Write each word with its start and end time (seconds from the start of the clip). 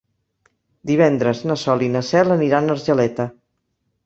Divendres 0.91 1.41
na 1.51 1.57
Sol 1.65 1.83
i 1.89 1.91
na 1.97 2.01
Cel 2.09 2.37
aniran 2.37 2.71
a 2.73 2.79
Argeleta. 2.79 3.29